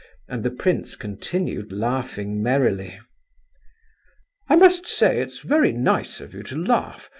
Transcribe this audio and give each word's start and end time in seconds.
And 0.27 0.43
the 0.43 0.49
prince 0.49 0.95
continued 0.95 1.71
laughing 1.71 2.41
merrily. 2.41 2.99
"I 4.49 4.55
must 4.55 4.87
say 4.87 5.19
it's 5.19 5.41
very 5.41 5.73
nice 5.73 6.19
of 6.19 6.33
you 6.33 6.41
to 6.41 6.57
laugh. 6.57 7.07